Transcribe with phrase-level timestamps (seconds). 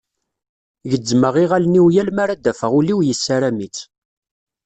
[0.91, 3.79] Gezzmeɣ iɣallen-iw yal mi ara d-afeɣ ul-iw yessaram-itt.